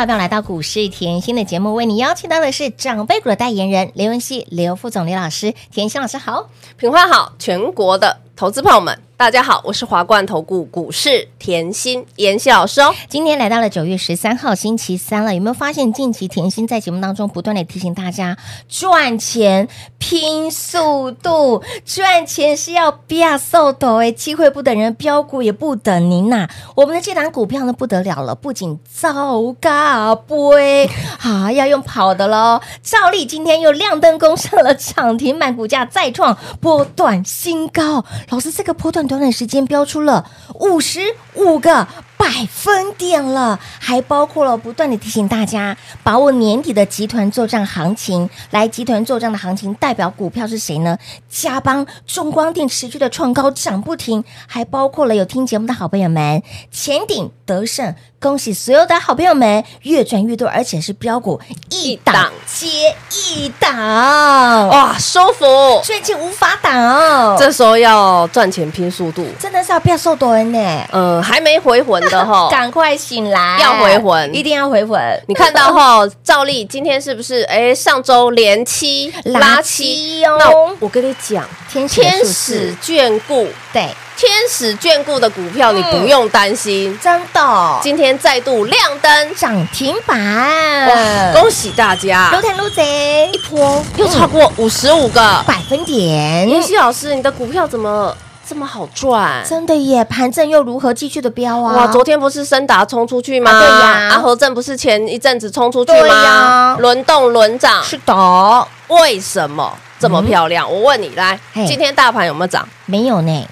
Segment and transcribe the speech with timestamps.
[0.00, 5.54] 早上来到股市甜心的节目，为你邀请到的是长辈股的代言人刘文熙、刘副总、刘老师。
[5.70, 6.48] 甜心老师好，
[6.78, 8.98] 品花好，全国的投资朋友们。
[9.18, 12.94] 大家好，我是华冠投顾股市甜心妍希老师哦。
[13.06, 19.68] 今天来到了九月十三号星期三了，有没有发现近期甜心在节目当中不断的提醒大家，赚钱
[19.98, 30.90] 拼速度，赚钱是要变速度诶，机会不等人，标股也不等您呐、我们的这档股票呢不得了了，不仅造嘎杯，
[31.20, 32.58] 啊， 要用跑的喽。
[32.82, 38.02] 照例今天又亮灯攻上了涨停板，股价再创波段新高。
[38.30, 39.06] 老师，这个波段。
[39.06, 40.24] 短短时间标出了
[40.54, 41.00] 五十
[41.34, 41.86] 五个
[42.20, 48.28] 百分点了，还包括了不断的提醒大家把握年底的集团作战行情。
[48.50, 50.98] 来，集团作战的行情代表股票是谁呢？
[51.30, 57.94] 嘉邦、中光电持续的创高涨不停，还包括了有听节目的好朋友们，前顶、德胜。
[58.20, 62.94] 恭喜所有的好朋友们越赚越多，而且是标股一档接
[63.30, 65.46] 一档，哇，舒服，
[65.82, 67.38] 最近无法挡。
[67.38, 70.86] 这时候要赚钱拼速度，真的是要变瘦多人呢。
[70.92, 75.00] 嗯，还没回魂的哈， 赶快醒来，要回魂，一定要回魂。
[75.28, 77.42] 你看到哈，照例今天是不是？
[77.42, 80.36] 哎，上周连七拉七哦。
[80.38, 80.50] 那
[80.80, 81.88] 我跟你讲，天
[82.24, 83.88] 使眷顾，对。
[84.16, 87.78] 天使眷顾的股票，你不用担心，真的。
[87.82, 92.30] 今天再度亮灯涨停板，恭喜大家！
[92.30, 96.46] 撸天撸贼，一波又超过五十五个百分点。
[96.46, 98.14] 妍希老师，你的股票怎么
[98.50, 99.46] 这么好赚？
[99.48, 100.04] 真的耶！
[100.06, 101.72] 盘正又如何继续的飙啊？
[101.72, 103.48] 哇，昨天不是森达冲出去吗？
[103.52, 104.08] 对呀。
[104.10, 106.76] 阿和正不是前一阵子冲出去吗？
[106.80, 108.66] 轮动轮涨，是的。
[108.88, 110.68] 为什么这么漂亮？
[110.68, 112.68] 我问你，来，今天大盘有没有涨？
[112.86, 113.46] 没有呢。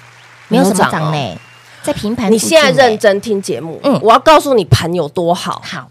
[0.49, 1.37] 没有什么涨呢，
[1.81, 2.29] 在平盘。
[2.29, 5.61] 你现在认真听节目，嗯，我要告诉你盘有多好。
[5.63, 5.87] 好，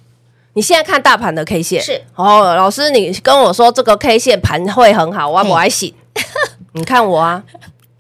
[0.52, 5.94] 你现在看大盘的 K 线是哦，老师，你跟我说这个 K 线盘会很好，我不爱信。
[6.72, 7.42] 你看我啊，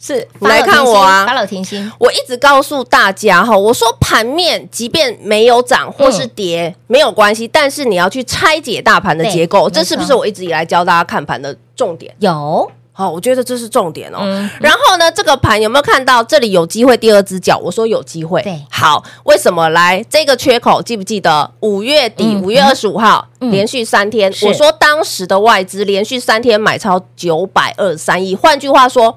[0.00, 1.90] 是你来看我啊，发了甜心。
[1.98, 12.14] 我一直告诉大家哈，我说盘面即便没有涨或是跌没有关系，但是你要去拆解大盘的结构，这是不是我一直以来教大家看盘的重点？
[12.20, 12.70] 有。
[12.90, 14.18] 好，我觉得这是重点哦。
[14.22, 17.56] 嗯、然后呢，这个盘有没有看到这里有机会第二只脚？
[17.56, 18.42] 我说有机会。
[18.42, 20.82] 对，好，为什么来这个缺口？
[20.82, 24.34] 记不记得五月底五、嗯、月二十五号、嗯、连续三天？
[24.42, 29.16] 我说当时的外资连续三天买超九百二十三亿，换句话说，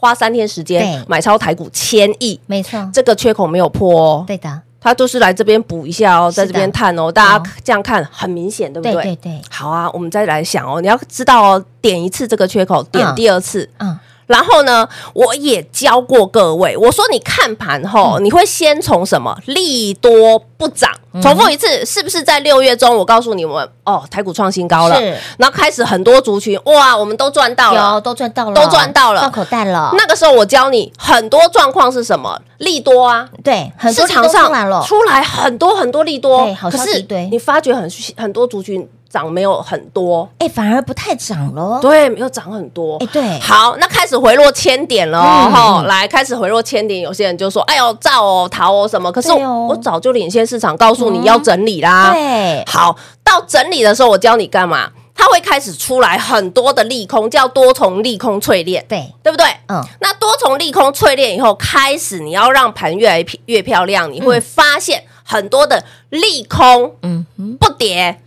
[0.00, 2.38] 花三天时间买超台股千亿。
[2.46, 4.24] 没错，这个缺口没有破哦。
[4.26, 4.62] 对的。
[4.80, 8.92] 他就是来这边补一下哦，在这边探哦，大家这样看很明显，对不对？
[9.02, 9.42] 对对对。
[9.50, 13.98] 好啊，我们再来想哦，你要知道哦，点一次这个缺口，点第二次，嗯，
[14.28, 20.92] 然后呢，我也教过各位，我说你看盘后，你会先从什么利多不涨？
[21.20, 22.94] 重复一次，是不是在六月中？
[22.94, 25.00] 我告诉你们，哦，台股创新高了，
[25.38, 29.92] 然后开始很多族群，哇，我们都赚到了，有都赚到了，都赚到了，到口袋了。
[29.96, 32.40] 那个时候我教你很多状况是什么？
[32.58, 34.52] 利多啊，对，很多市场上
[34.84, 38.86] 出来很多很多利多，好消息，对，你发觉很很多族群。
[39.10, 41.78] 涨没有很多，哎，反而不太涨了。
[41.80, 42.96] 对，没有涨很多。
[42.98, 43.38] 哎，对。
[43.40, 52.12] 好，那开始回落千点了哈，来开始回落千点，有些人就说：“哎呦，造哦，逃哦什么？”可是我早就领先市场，告诉你要整理啦。
[52.12, 52.62] 对。
[52.66, 52.94] 好，
[53.24, 54.90] 到整理的时候，我教你干嘛？
[55.14, 58.84] 它会开始出来很多的利空，叫多重利空淬炼。
[58.88, 59.46] 对，对不对？
[59.68, 59.82] 嗯。
[60.00, 67.26] 那多重利空淬炼以后，开始你要让盘越来越漂亮，你会发现很多的利空，嗯，
[67.58, 68.20] 不跌。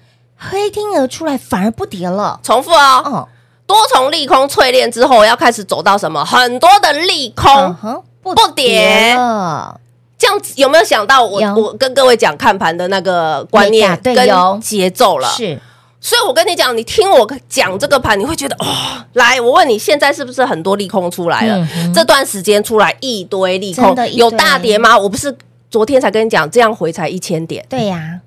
[0.43, 3.27] 黑天鹅出来反而不跌了，重复哦，哦
[3.67, 6.25] 多重利空淬炼之后，要开始走到什么？
[6.25, 9.79] 很多的利空、嗯、不跌了，
[10.17, 14.15] 这样子有没有想到我我跟各位讲看盘的那个观念跟
[14.59, 15.29] 节奏了？
[15.29, 15.57] 是，
[16.01, 18.65] 所以我跟你讲，你听我讲这个盘，你会觉得哦，
[19.13, 21.65] 来，我问你，现在是不是很多利空出来了？
[21.75, 24.97] 嗯、这段时间出来一堆利空，有大跌吗？
[24.97, 25.33] 我不是
[25.69, 28.19] 昨天才跟你讲，这样回才一千点，对呀，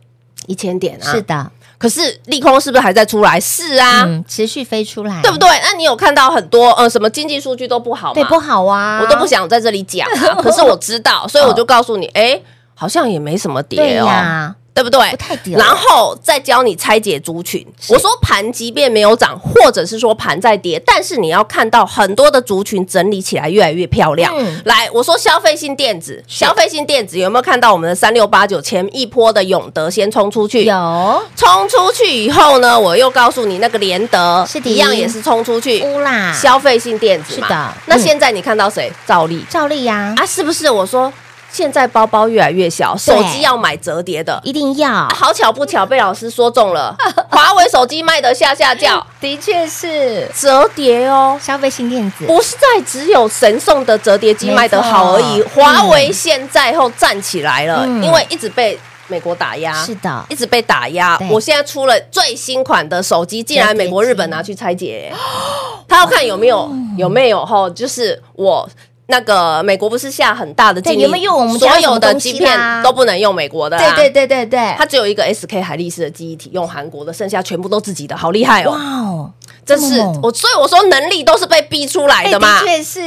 [0.47, 1.51] 一千点啊，是的。
[1.85, 3.39] 可是利空是不是还在出来？
[3.39, 5.47] 是啊，嗯、持续飞出来，对不对？
[5.63, 8.15] 那你有看到很多呃，什么经济数据都不好吗？
[8.15, 10.35] 对，不好啊，我都不想在这里讲啊。
[10.41, 12.43] 可是我知道，所以我就告诉你，哎、欸，
[12.75, 14.55] 好像也没什么跌哦。
[14.75, 15.09] 对不对？
[15.13, 17.65] 不太跌，然后再教你拆解族群。
[17.89, 24.35] 我说盘即便没有涨，或者是说盘在跌，但是你要看到很多的族群整理起来越来越漂亮。
[24.37, 30.65] 嗯、来，我说消费性电子，消费性电子有没有看到我们的三六八九前一波的永德先冲出去？
[30.65, 35.81] 有，冲出去以后呢，我又告诉你那个联德是的一样也是冲出去。
[35.83, 37.47] 乌啦，消费性电子嘛。
[37.47, 37.75] 是的。
[37.87, 38.93] 那现在你看到谁？
[39.07, 40.13] 兆利，兆利呀。
[40.17, 40.69] 啊，是不是？
[40.69, 41.13] 我说。
[41.55, 44.91] 现在包包越来越小，手机要买折叠的，一定要。
[44.91, 46.93] 啊、好巧不巧被老师说中了，
[47.31, 50.29] 华为手机卖的下下叫，的确是。
[50.37, 52.27] 折叠哦，消费性电子。
[52.27, 55.91] 不是在只有神送的折叠机卖得好而已，华错。
[55.91, 61.17] 为现在后站起来了，嗯、因为一直被美国打压，是的，一直被打压。
[61.31, 65.13] 我现在出了最新款的手机，竟然美国、日本拿去拆解，
[65.87, 68.69] 他要看有没有、哦、有没有哈，就是我。
[69.07, 73.95] 那个美国不是下很大的禁令，有没有用我们所有的晶片都不能用美国的，啊？
[73.95, 78.71] 对对对对对，它只有一个 SK 海力士的记忆体用韩国的，剩下全部都自己的，好厉害哦！
[78.71, 79.31] 哇哦，
[79.67, 83.01] 这是我，所以我说能力都是被逼出来的嘛，的确是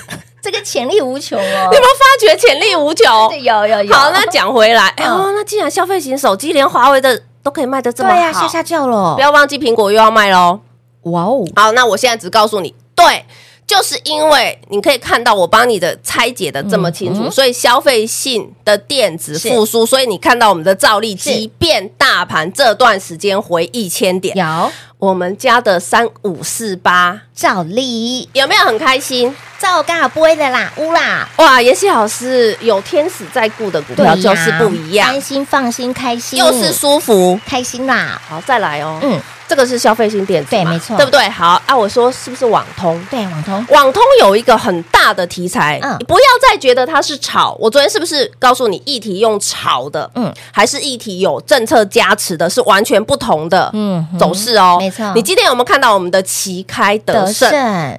[0.42, 1.68] 这个潜力无穷哦。
[1.70, 3.40] 你有没有发觉潜力无穷？
[3.42, 3.94] 有有有。
[3.94, 10.60] 好，那讲回来，哦，那既然消费型手机连华为的都可以卖的这么好，对呀，吓吓叫了，不要忘记苹果又要卖喽。
[11.04, 13.24] 哇哦，好，那我现在只告诉你，对。
[13.68, 24.72] 就是因为你可以看到我帮你的拆解的这么清楚，嗯嗯、所以消费性的电子复苏，所以你看到我们的兆利，即便大盘这段时间回一千点，有。
[24.96, 29.32] 我们家的三五四八兆利有没有很开心？
[29.58, 31.28] 兆刚好不会的啦，乌啦！
[31.36, 38.20] 哇，妍希老师有天使在顾的股票就是不一样，安心、放心、开心，又是舒服、开心啦。
[38.28, 39.20] 好，再来哦，嗯。
[39.48, 41.26] 这个是消费性电子，对，没错，对不对？
[41.30, 43.02] 好啊，我说是不是网通？
[43.10, 47.56] 对，网通，网通有一个很大的题材，嗯，你不要再觉得它是炒。
[47.58, 55.10] 我昨天是不是告诉你，议题用炒的，嗯，还是议题有政策加持的，是完全不同的，嗯，走势哦，没错。
[55.14, 57.50] 你今天有没有看到我们的旗开得胜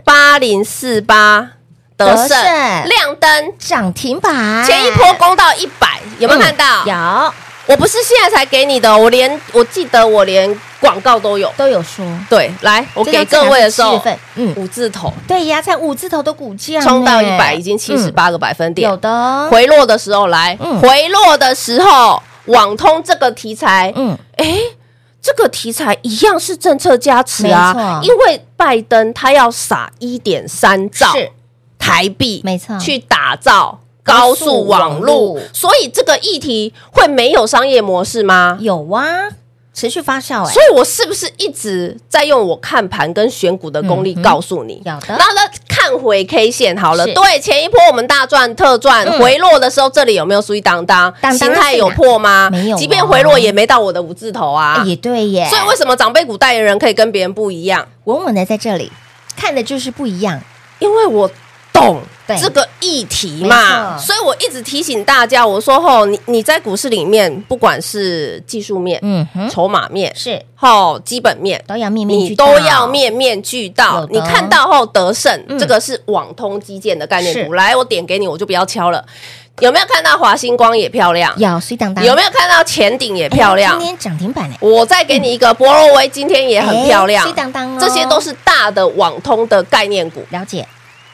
[0.05, 1.48] 八零四八
[2.05, 2.37] 得胜
[2.85, 3.53] 亮灯。
[3.59, 6.85] 涨停板，前一波攻到一百，有没有看到？
[6.85, 7.33] 有。
[7.65, 11.53] 我不是现在才给你的，我连我记得我连广告都有。
[11.55, 12.03] 都有说。
[12.27, 14.01] 对，来，我给各位的时候，
[14.33, 18.89] 嗯，五字头，对呀，才五字头的股价冲到一百，已经七十八个百分点。
[18.89, 19.47] 有的。
[19.51, 24.57] 回落的时候来，回落的时候，网通这个题材，嗯，哎，
[25.21, 31.13] 这个题材一样是政策加持啊，因为拜登他要撒一点三兆
[31.89, 33.79] 台币，没错，去打造。
[34.01, 38.57] 高速网络，所以这个议题会没有商业模式吗？
[38.59, 39.05] 有啊，
[39.71, 40.51] 持续发酵哎。
[40.51, 44.81] 所以我是不是一直在用我看盘跟选股的功力告诉你？
[44.83, 45.09] 有的。
[45.09, 47.05] 然后呢，看回 K 线好了。
[47.05, 51.13] 对，前一波我们大赚特赚，回落的时候这里有没有属于当当？
[51.37, 52.49] 形态有破吗？
[52.49, 52.77] 没有。
[52.77, 54.81] 即便回落也没到我的五字头啊。
[54.87, 55.47] 也对耶。
[55.49, 57.87] 所以为什么长辈股代言人可以跟别人不一样？
[58.05, 58.91] 稳稳的在这里，
[59.35, 60.41] 看的就是不一样，
[60.79, 61.29] 因为我
[62.39, 71.63] 这个议题嘛，所以我一直提醒大家，我说吼，你你在股市里面，不管是技术面、嗯哼，筹码面，是吼基本面。
[71.67, 74.05] 都要面面你俱到都要面面俱到。
[74.11, 77.53] 你看到后得胜，嗯这个是网通基建的概念股。
[77.53, 79.03] 来，我点给你，我就不要敲了。
[79.59, 81.33] 有没有看到华星光也漂亮？
[81.37, 83.77] 有水当当，有没有看到前顶也漂亮哎？
[83.77, 87.27] 今天涨停板哎，我再给你一个博若威，今天也很漂亮哎。
[87.27, 90.65] 水当当哦这些都是大的网通的概念股，了解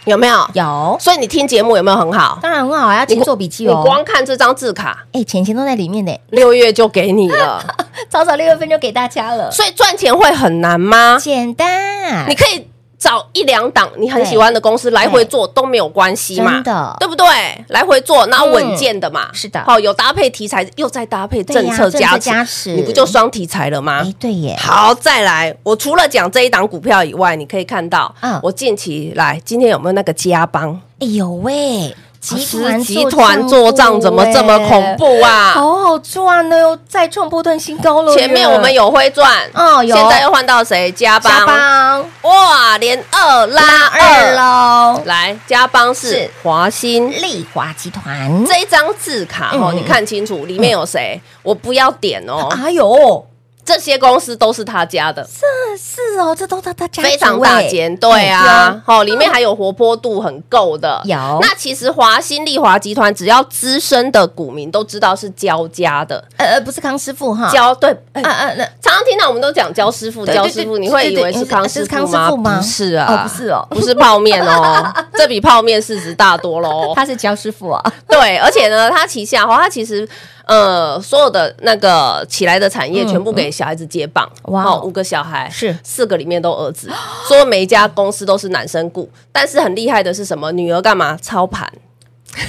[0.06, 0.48] 有没有？
[0.54, 2.40] 有，所以你听节目有没有很好？
[2.42, 3.82] 当然很好啊，要勤做笔记你哦。
[3.86, 7.64] 光看这张字卡，哎，钱钱都在里面呢，六月就给你了，
[8.10, 11.18] 早早六月份就给大家了，所以赚钱会很难吗？
[11.20, 16.62] 简单，你可以找一两档你很喜欢的公司来回做都没有关系嘛，
[17.00, 17.25] 对不对？
[17.68, 19.64] 来回做，然后稳健的嘛，是的。
[19.66, 22.75] 好有搭配题材，又再搭配政策加持，持。
[22.75, 24.02] 你不就双题材了吗？
[24.04, 28.40] 哎，对耶，好，再来，我除了讲这一档股票以外，你可以看到，嗯。
[28.42, 30.80] 我近期来今天有没有那个加邦？
[31.00, 31.94] 哎呦喂，
[32.25, 35.51] 集团集团做账怎么这么恐怖啊？
[35.53, 38.15] 好好赚呢，又再创波段新高了。
[38.15, 39.96] 前面我们有会赚，哦有。
[39.96, 40.91] 现在又换到谁？
[40.91, 42.10] 加邦，加邦。
[42.24, 46.32] 哇，连二拉拉二二，喽，来，加邦是是。
[46.41, 47.12] 华新。
[47.12, 48.44] 丽华集团。
[48.46, 51.22] 这一张字卡哦，嗯你看清楚，里面有谁？
[51.44, 53.25] 我不要点哦，哎呦，
[53.66, 55.42] 这些公司都是他家的，是
[55.76, 61.02] 是哦，这都他他家族非常大哎间，对啊，哦，里面还有活泼度很够的。
[61.06, 72.22] 有那其实华新丽华集团，只要资深的股民都知道是焦家的，呃呃，不是康师傅哈，焦对，哎啊啊那常常听到我们都讲焦师傅，焦师傅，你会以为是康师是康傅吗？
[72.22, 72.58] 师傅吗？
[72.58, 73.68] 不是啊，哦不是哦。
[73.72, 76.94] 不是泡面哦， 这比泡面市值大多喽。
[76.96, 80.08] 他是焦师傅啊，对，而且呢，他旗下哈，它其实
[80.46, 86.92] 呃所有的那个起来的产业嗯全部给小孩子接棒，哇哦，五个小孩是四个里面都儿子，
[87.28, 90.52] 所以每一家公司都是男生雇，但是很厉害的是什么？
[90.52, 91.72] 女儿干嘛操盘？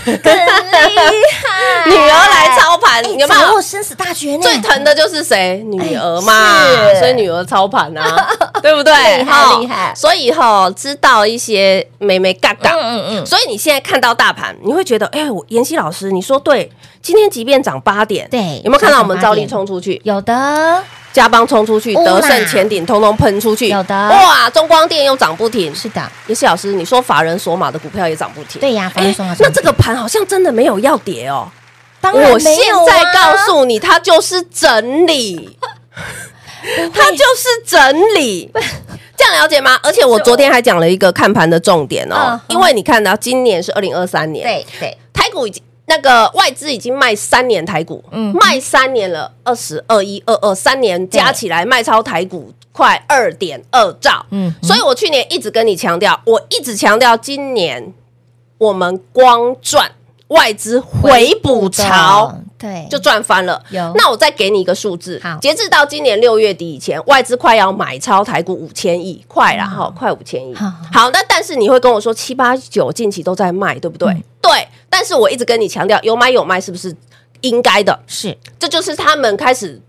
[0.04, 3.60] 更厉害女儿来操盘，哎有没有？
[3.60, 4.42] 生死大决呢？
[4.42, 5.62] 最疼的就是谁？
[5.64, 6.64] 女儿嘛，
[6.98, 8.28] 所以女儿操盘啊，
[8.66, 8.92] 对不对？
[9.18, 9.92] 厉害厉害。
[9.94, 16.68] 所以哈，知道一些美眉嘎嘎，嗯嗯嗯，所以你现在看到大盘，你会觉得，哎、我妍希老师，你说对，
[17.00, 20.82] 今天即便涨八点，对有没有看到我们涨8照例冲出去，有的。
[21.12, 23.94] 嘉邦冲出去，哦德胜前顶通通喷出去，有的。
[23.94, 25.74] 哇，中光电又涨不停。
[25.74, 29.46] 是的，妍希老师，你说法人索马的股票也涨不停，对呀法人锁码涨不停。
[29.46, 31.48] 哎那这个盘好像真的没有要跌哦。
[32.02, 32.52] 当然我现
[32.86, 35.56] 在告诉你，它就是整理，
[36.92, 38.50] 它就是整理。
[39.16, 39.78] 这样了解吗？
[39.82, 48.34] 而且我昨天还讲了一个看盘的重点哦嗯，因为你看到今年是二零二三年，对对，台股已经那个外资已经卖三年台股，嗯。
[48.34, 57.94] 卖三年了，二十二一二二三年加起来卖超台股快二点二兆，嗯嗯，所以我去年一直跟你强调，我一直强调今年
[58.58, 59.92] 我们光赚
[60.28, 62.38] 外资回补潮。
[62.58, 63.62] 对，就赚翻了。
[63.70, 70.54] 有那我再给你一个数字好，截至到今年六月底以前，外资快要买超台股五千亿，快了哈，快五千亿。
[70.54, 74.12] 好好，那但是你会跟我说七八九近期都在卖，对不对？
[74.12, 76.94] 嗯对，但是我一直跟你强调，有买有卖是不是
[77.40, 77.98] 应该的？
[78.06, 79.82] 是这就是他们开始。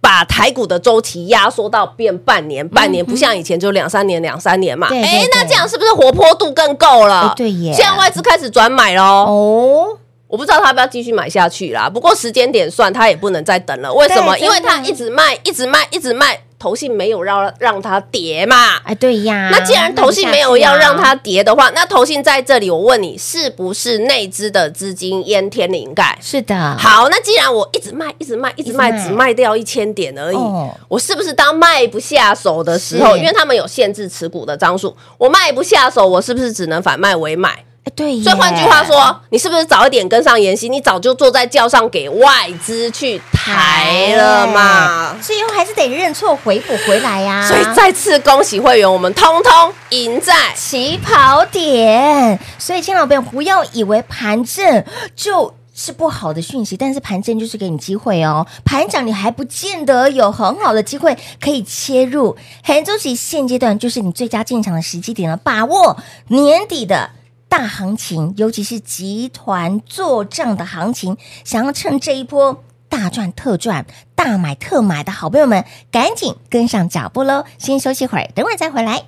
[0.00, 4.88] 把台股的周期压缩到变半年，半年不像以前就两三年、两三年嘛。
[4.90, 7.34] 哎，那对这样是不是活泼度更够了哎？
[7.34, 9.02] 对耶现在外资开始转买喽。
[9.02, 9.98] 哦，
[10.34, 11.88] 我不知道他要不要继续买下去啦。
[11.88, 13.94] 不过时间点算，他也不能再等了。
[13.94, 14.36] 为什么？
[14.36, 18.78] 因为他一直卖，一直卖，一直卖，投信没有让让它跌嘛。
[18.82, 26.18] 哎对呀，那既然投信没有要让它跌的话，那投信在这里，我问你，是不是内资的资金淹天灵盖？
[26.20, 37.64] 是的，好，那既然我一直卖，一直卖，一直卖，只卖掉一千点而已，哦我是不是当卖不下手的时候，因为他们有限制持股的张数，我卖不下手，我是不是只能反卖为买？
[37.84, 40.70] 哎对，所以换句话说，你是不是早一点跟上妍希？
[40.70, 45.14] 你早就坐在轿上给外资去抬了嘛？
[45.20, 52.38] 最后还是得认错回补回来呀，所以再次恭喜会员，我们通通赢在起跑点。
[52.58, 54.82] 所以，亲老朋友，不要以为盘正
[55.14, 58.46] 就是不好的讯息，但是盘正就是给你机会哦。
[58.64, 65.98] 盘涨你还不见得有很好的机会可以切入，很周期现阶段就是你最佳进场的时机点了，把握
[66.28, 67.10] 年底的。
[67.56, 77.44] 大行情，尤其是集团做账的行情，想要趁这一波大赚特赚、大买特买的好朋友们，赶紧跟上脚步喽！
[77.58, 79.04] 先休息会儿，等会儿再回来。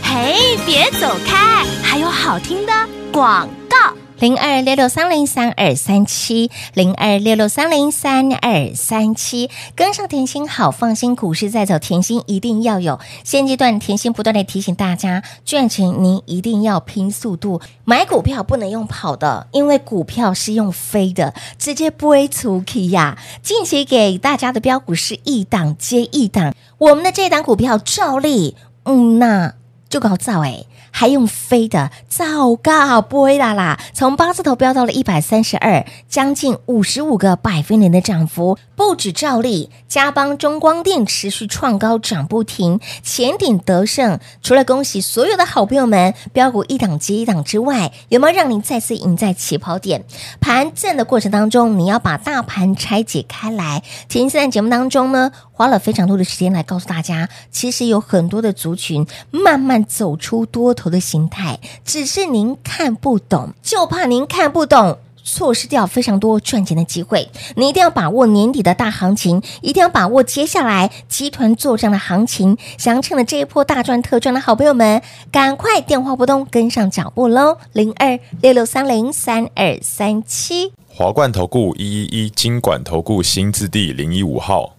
[0.00, 2.72] 嘿，别走开，还有好听的
[3.10, 3.92] 广告。
[4.18, 12.98] 零二六六三零三二三七，零二六六三零三二三七，跟上甜心好放心，股市在走，甜心一定要有。
[13.24, 23.18] 现阶段甜心不断地提醒大家，赚钱您一定要拼速度，买股票不能用跑的，因为股票是用飞的，直接不会出去呀。
[23.42, 29.52] 近期给大家的标股是一档接一档，我们的这档股票照例，嗯，那
[29.90, 30.64] 就搞造哎。
[30.98, 33.78] 还用飞的，糟糕，不会啦啦！
[33.92, 50.02] 从八字头飙到了一百三十二，将近五十五个百分点的涨幅，不止兆利，嘉邦、中光电持续创高涨不停，前顶得胜，除了恭喜所有的好朋友们飙股一档接一档之外，有没有让您再次赢在起跑点？
[50.40, 53.82] 盘正的过程当中，你要把大盘拆解开来。
[54.08, 60.85] 今天在节目当中呢，花了非常多的时间来告诉大家，其实有很多的族群慢慢走出多头。
[60.90, 67.28] 的形态，只是您看不懂，就怕您看不懂，错失掉非常多赚钱的机会。
[67.56, 72.56] 你一定要把握年底的大行情，一定要把握接下来集团作战的行情。
[72.78, 75.02] 想趁着这一波大赚特赚的好朋友们，
[75.32, 77.58] 赶快电话拨通，跟上脚步喽！
[77.72, 84.76] 零二六六三零三二三七，华冠投顾一一一金管投顾新字第零一五号，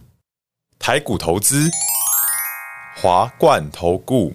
[0.80, 1.70] 台股投资，
[2.96, 4.34] 华冠投顾。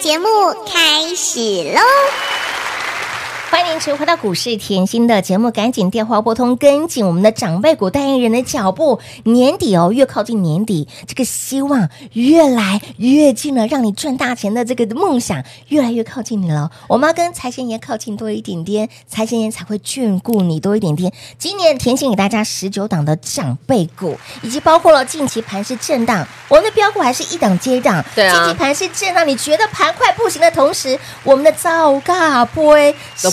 [0.00, 0.28] 节目
[0.66, 1.40] 开始
[1.72, 2.41] 喽！
[3.52, 8.98] 欢迎您回到股市甜心的节目，赶紧电话拨通，跟紧我们的长辈股代言人的脚步。
[9.24, 16.70] 年底哦，越靠近年底，这个希望越来越近了，让你赚大钱的这个梦想越来越靠近你了。
[16.88, 21.12] 我们要跟财神爷靠近多一点点，财神爷才会眷顾你多一点点。
[21.36, 28.02] 今年甜心给大家十九档的长辈股，以及包括了近期盘势震荡，我们的标股还是一档接档。
[28.14, 32.78] 对啊，近期盘势震荡，你觉得盘快不行的同时，我们的造嘎波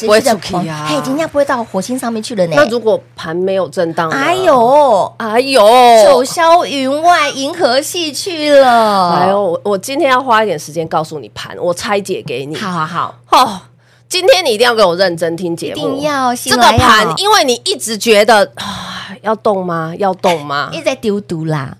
[0.09, 0.87] 不会出去啊！
[0.89, 2.53] 嘿，今天不会到火星上面去了呢。
[2.55, 5.61] 那如果盘没有震荡，哎呦，哎呦，
[6.03, 9.11] 九霄云外，银河系去了。
[9.11, 12.55] 哎呦，我我今天要花一点时间告诉你盘，我拆解给你。
[12.55, 13.61] 好好好，哦，
[14.07, 19.93] 今天你一定要给我认真听节目，一定要这个盘，因为你一直觉得啊，要动吗？
[19.99, 20.69] 要动吗？
[20.73, 21.77] 一直在丢毒啦。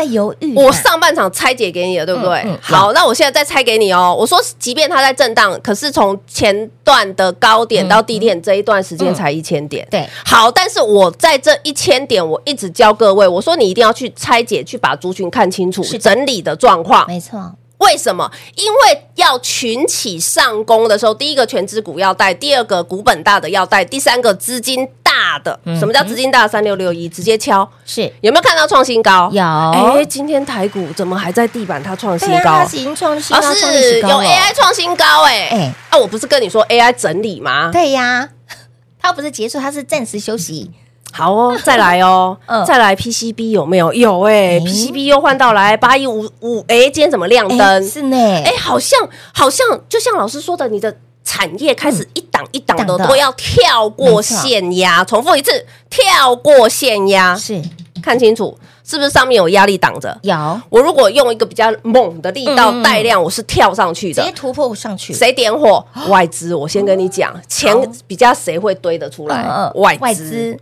[0.00, 2.38] 在犹豫，我上半场拆解给你了，对不对？
[2.46, 4.16] 嗯嗯、好，那我现在再拆给你哦。
[4.18, 9.86] 我说，即便它在震荡，可是从前段的高点到低点这一段时间才一千点。
[9.90, 17.06] 对、好，但是我在这一千点，我一直教各位，我说你一定要去拆解，去把族群看清楚，是整理的状况。
[17.06, 17.52] 没错。
[17.80, 18.30] 为什么？
[18.56, 25.58] 因为要群起上攻的时候，第一个全资股要带，第二个股本大的要带，第三个资金大的。
[25.64, 26.46] 嗯、什么叫资金大？
[26.46, 29.30] 三六六一直接敲，是有没有看到创新高？
[29.32, 29.42] 有。
[29.42, 31.82] 哎，今天台股怎么还在地板？
[31.82, 35.24] 它创新高，它已经创新高，是有 AI 创新高。
[35.24, 37.70] 哎哎，啊，我不是跟你说 AI 整理吗？
[37.72, 38.28] 对呀，
[39.00, 40.70] 它不是结束，它是暂时休息。
[41.12, 43.92] 好哦，再来哦， 嗯、再来 PCB 有没有？
[43.92, 47.58] 有哎、欸欸、，PCB 又换到来八一五五，哎，今天怎么亮灯？
[47.58, 48.98] 欸、是呢，哎，好像
[49.32, 50.94] 好像就像老师说的，你的
[51.24, 55.50] 产业开始一档一档的都要跳过线压，重复一次，
[55.90, 57.60] 跳过线压，是
[58.02, 60.16] 看清楚是不是上面有压力挡着？
[60.22, 65.12] 有，我如果用一个比较猛的力道带量，我是跳上去的，直接突破上去。
[65.12, 65.84] 谁点火？
[66.08, 69.70] 外资，我先跟你讲，钱比较谁会堆得出来？
[69.74, 70.58] 外资。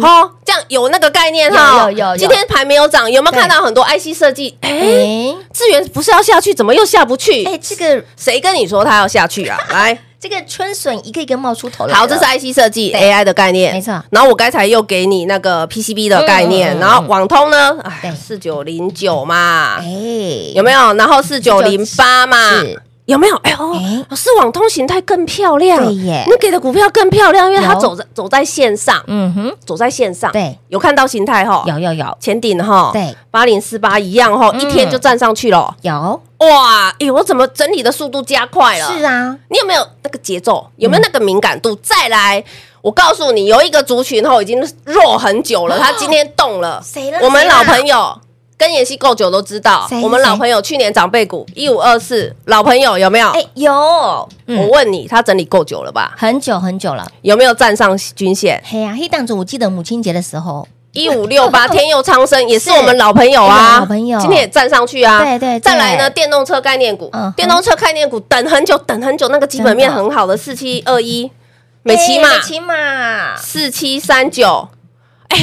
[0.00, 1.90] 好，这样有那个概念哈。
[1.90, 2.16] 有有。
[2.16, 4.56] 今天盘没有涨，有没有看到很多 IC 设计？
[4.60, 4.70] 哎，
[5.52, 7.44] 智源不是要下去，怎么又下不去？
[7.44, 9.58] 哎，这个谁跟你说他要下去啊？
[9.70, 11.94] 来，这个春笋一个一个冒出头来。
[11.94, 14.02] 好，这是 IC 设计 AI 的概念，没错。
[14.10, 17.76] 然后我刚才又给你那个 PCB 的概念，然后网通呢？
[18.02, 19.84] 哎，四九零九嘛，哎，
[20.54, 20.92] 有没有？
[20.94, 22.36] 然后四九零八嘛。
[23.06, 23.36] 有没有？
[23.36, 23.58] 哎呦，
[24.08, 26.24] 老师，网通形态更漂亮，对耶！
[26.26, 31.62] 你给的股票更漂亮，因为它走在走在线上，嗯哼，走在线上，对，有看到形态哈？
[31.66, 32.90] 有有有，前顶哈？
[32.92, 36.92] 对，八零四八一样哈，一天就站上去了，有哇！
[36.98, 38.92] 哎，我怎么整理的速度加快了？
[38.92, 40.68] 是啊，你有没有那个节奏？
[40.76, 41.76] 有没有那个敏感度？
[41.76, 42.42] 再来，
[42.82, 47.20] 我告诉你，有一个族群哈，已经弱很久了， 他今天动了，谁了？
[47.22, 48.18] 我们老朋友。
[48.58, 53.28] 跟妍希够久都知道，我们老朋友去年长辈股一五二四，老朋友有没有？
[53.28, 53.70] 哎，有。
[53.70, 56.14] 我问你，他整理够久了吧？
[56.16, 57.06] 很久很久了。
[57.20, 58.62] 有没有站上均线？
[58.64, 65.22] 嘿呀，黑档子，我记得母亲节的时候，一五六八 天佑昌生也是我们老朋友啊，老朋友，今天也站上去啊。
[65.22, 65.60] 对对。
[65.60, 71.30] 再来呢，电动车概念股，电动车概念股等很久，等很久，那个基本面很好的四七二一，
[71.82, 74.70] 美骑嘛，美骑嘛，四七三九，
[75.28, 75.36] 哎。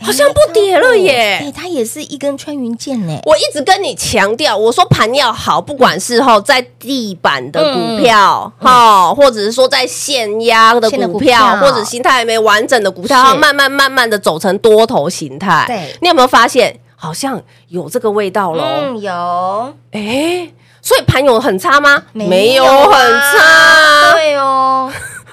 [0.00, 1.38] 好像不跌了耶。
[1.42, 3.18] 哎，它也是一根穿云箭呢。
[3.24, 15.64] 我一直跟你强调，我说盘要好，不管是吼在地板的股票，哈，或者是说在现压的股票，或者形态还没完整的股票，慢慢慢慢的走成多头形态。
[15.66, 18.62] 对，你有没有发现，好像有这个味道喽？
[18.64, 19.74] 嗯，有。
[19.92, 20.48] 哎，
[20.82, 22.02] 所以盘有很差吗？
[22.12, 23.85] 没有很差。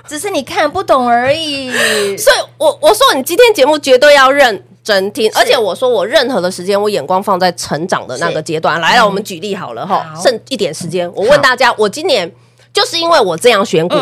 [0.07, 1.71] 只是你看不懂而已，
[2.17, 8.79] 所以我我说你今天节目绝对要认真听，而且我说我任何的时间，我眼光放在成长的那个阶段。
[8.81, 12.29] 来了，我们举例好了哈，剩一点时间，我问大家，我今年
[12.73, 13.95] 就是因为我这样选股，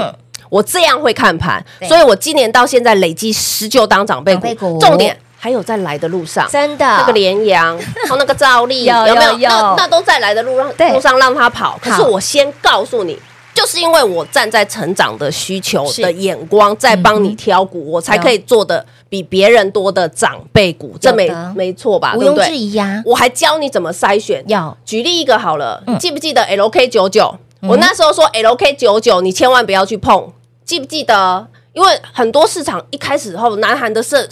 [0.49, 7.77] 我这样会看盘，所以我今年到现在累积十九档长辈股，重点还有在来的路上，真的那个连阳
[8.09, 9.49] 和 那个兆利有没有？
[9.49, 11.79] 那那都在来的路上，路上让他跑。
[11.79, 13.19] 可是我先告诉你。
[13.62, 22.15] 就是因为我站在成长的需求的眼光，在帮你挑股，我才可以做的比别人多的长辈股，这没没错吧？
[22.17, 23.04] 毋庸置疑呀！
[23.06, 24.43] 我还教你怎么筛选。
[24.47, 27.38] 要举例一个好了，记不记得 LK 九九？
[27.62, 30.34] 我那时候说 LK 九九，你千万不要去碰，
[30.65, 31.47] 记不记得？
[31.74, 34.28] 因为很多市场一开始后，南韩的是。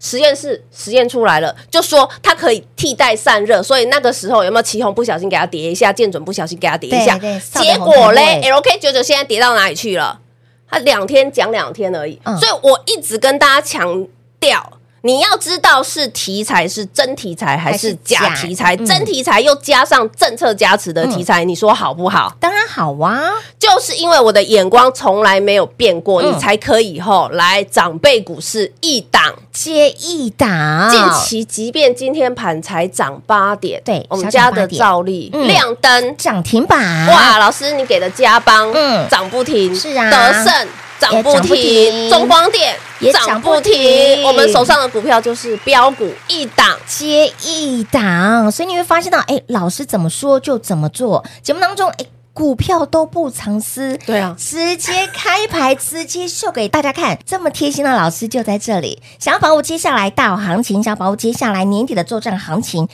[0.00, 10.20] 实验室实验出来了，就说它可以替代散热，所以那个时候有没有奇红不小心给它叠一下，建准不小心给它叠一下，结果嘞，LK 九九现在叠到哪里去了？
[10.68, 14.06] 它两天讲两天而已，嗯、所以我一直跟大家强
[14.40, 14.75] 调。
[15.06, 22.36] 你要知道是题材是真题材还是假题材，嗯、真题材又加上政策加持的题材，嗯、你说好不好？
[22.40, 23.30] 当然好啊！
[23.56, 29.32] 就是因为我的眼光从来没有变过，嗯、你才可以后来长辈股市一档。
[29.52, 30.90] 接一档。
[30.90, 36.16] 近期即便今天盘才涨八点，对，我们家的照例、嗯、亮灯。
[36.18, 37.38] 涨停板，哇！
[37.38, 39.08] 老师，你给的加邦嗯。
[39.08, 40.68] 涨不停，是啊，德胜。
[40.98, 44.22] 涨不停，中光电也涨不停。
[44.22, 51.24] 我们手上的股票就是标股，一档接一档，所以你会发现到，哎，老师怎么说就怎么做。
[51.42, 57.18] 节目当中，哎，股票都不藏私，对啊，直接开牌，直接秀给大家看。
[57.24, 59.02] 这么贴心的老师就在这里。
[59.18, 62.88] 想要把握接下来大好行情，想要把握接下来年底的作战行情，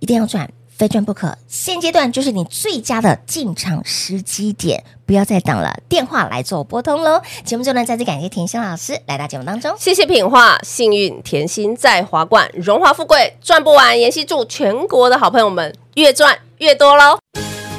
[0.00, 0.50] 一定要赚。
[0.78, 7.20] 非赚不可，现阶段就是你最佳的进场时机点，不要再等了，电话来做拨通喽。
[7.44, 17.18] 节目中呢，再次感谢甜心老师来到节目当中，谢谢品画，幸运甜心在华冠，荣华富贵赚不完，妍希祝全国的好朋友们越赚越多喽。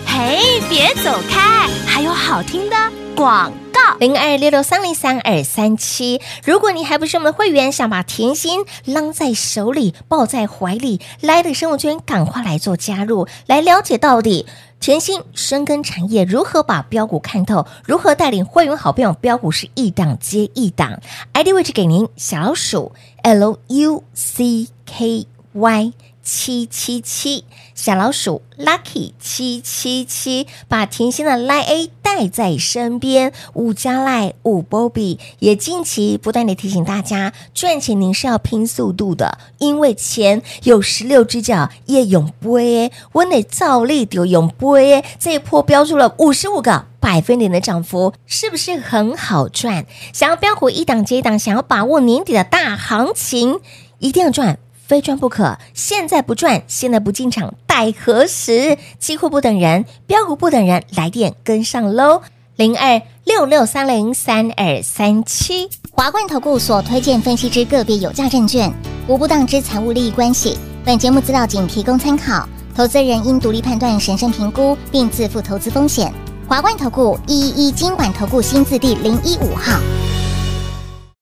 [0.05, 2.77] 嘿，别走开，还有好听的
[3.13, 3.97] 广告。
[3.99, 14.45] 零二六六三零三二三七，如果你还不是我们的会员，想把甜心扔在手里、抱在怀里，来的生物圈赶快来做加入，来了解到底
[14.79, 21.01] 甜心深耕产业如何把标股看透，如何带领会员好朋友标股是一档接一档
[21.33, 25.91] ，ID 位置给您小老鼠 L U C K Y。
[26.31, 49.87] 七七七小老鼠 Lucky 七七七，把甜心的 Line A 带在身边，五加 Line 五 Bobby 也近期不断地提醒大家，赚钱您是要拼速度的，因为钱有十六只脚也永不会，温内照例丢永不会，这一波飙出了五十五个百分点的涨幅，是不是很好赚？
[50.13, 53.59] 想要飙回一档接一档，想要把握年底的大行情，
[53.97, 54.59] 一定要赚。
[54.89, 58.75] 非赚不可，现在不赚，现在不进场，待何时？
[58.97, 62.23] 机会不等人，标股不等人，来电跟上喽！
[62.55, 68.73] 零二六六三零三二三七，华冠投顾所推荐分析之个别有价证券，
[69.07, 70.57] 无不当之财务利益关系。
[70.83, 76.11] 本节目资料仅提供参考，投资人应独立判断、审慎评估，并自负投资风险。
[76.47, 79.79] 华冠投顾一一一金管投顾新字第零一五号。